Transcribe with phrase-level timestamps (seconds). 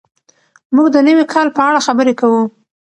[0.75, 2.41] موږ د نوي کال په اړه خبرې کوو.